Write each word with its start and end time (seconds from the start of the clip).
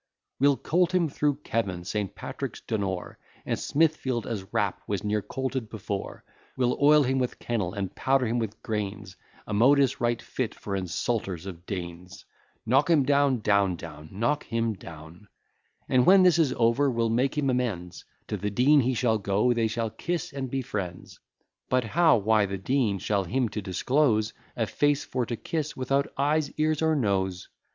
We'll 0.39 0.57
colt 0.57 0.95
him 0.95 1.09
through 1.09 1.35
Kevan, 1.43 1.83
St. 1.83 2.15
Patrick's, 2.15 2.59
Donore, 2.59 3.17
And 3.45 3.59
Smithfield, 3.59 4.25
as 4.25 4.51
rap 4.51 4.81
was 4.87 5.03
ne'er 5.03 5.21
colted 5.21 5.69
before; 5.69 6.23
We'll 6.57 6.75
oil 6.81 7.03
him 7.03 7.19
with 7.19 7.37
kennel, 7.37 7.73
and 7.75 7.93
powder 7.93 8.25
him 8.25 8.39
with 8.39 8.63
grains, 8.63 9.15
A 9.45 9.53
modus 9.53 10.01
right 10.01 10.19
fit 10.19 10.55
for 10.55 10.75
insulters 10.75 11.45
of 11.45 11.67
deans. 11.67 12.25
Knock 12.65 12.89
him 12.89 13.03
down, 13.03 13.43
etc. 13.45 15.19
And, 15.87 16.05
when 16.07 16.23
this 16.23 16.39
is 16.39 16.53
over, 16.53 16.89
we'll 16.89 17.09
make 17.11 17.37
him 17.37 17.51
amends, 17.51 18.03
To 18.29 18.37
the 18.37 18.49
Dean 18.49 18.79
he 18.79 18.95
shall 18.95 19.19
go; 19.19 19.53
they 19.53 19.67
shall 19.67 19.91
kiss 19.91 20.33
and 20.33 20.49
be 20.49 20.63
friends: 20.63 21.19
But 21.69 21.83
how? 21.83 22.17
Why, 22.17 22.47
the 22.47 22.57
Dean 22.57 22.97
shall 22.97 23.25
to 23.25 23.29
him 23.29 23.49
disclose 23.49 24.33
A 24.57 24.65
face 24.65 25.05
for 25.05 25.27
to 25.27 25.35
kiss, 25.37 25.77
without 25.77 26.11
eyes, 26.17 26.49
ears, 26.57 26.81
or 26.81 26.95
nose. 26.95 27.49